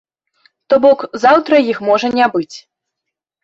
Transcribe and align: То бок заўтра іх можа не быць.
То 0.73 0.79
бок 0.85 1.05
заўтра 1.25 1.55
іх 1.75 1.85
можа 1.91 2.13
не 2.19 2.33
быць. 2.37 2.57